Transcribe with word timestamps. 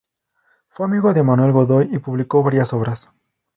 Fue 0.69 0.87
amigo 0.87 1.13
de 1.13 1.21
Manuel 1.21 1.51
Godoy 1.51 1.87
y 1.93 1.99
publicó 1.99 2.41
varias 2.41 2.73
obras. 2.73 3.11